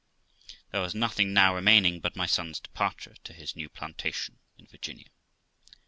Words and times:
There 0.71 0.81
was 0.81 0.95
nothing 0.95 1.31
now 1.31 1.53
remaining 1.53 1.99
but 1.99 2.15
my 2.15 2.25
son's 2.25 2.59
departure 2.59 3.13
to 3.23 3.33
his 3.33 3.55
new 3.55 3.69
plantation 3.69 4.39
in 4.57 4.65
Virginia. 4.65 5.09